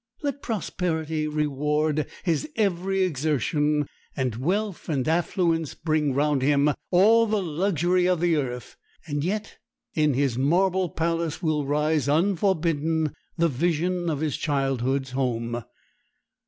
[0.23, 3.85] Let prosperity reward his every exertion,
[4.17, 8.77] and wealth and affluence bring round him all the luxury of the earth,
[9.07, 9.59] yet
[9.93, 15.63] in his marble palace will rise unforbidden the vision of his childhood's home.